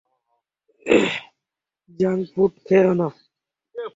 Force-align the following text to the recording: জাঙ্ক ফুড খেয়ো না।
জাঙ্ক 1.99 2.21
ফুড 2.33 2.51
খেয়ো 2.67 2.93
না। 2.99 3.07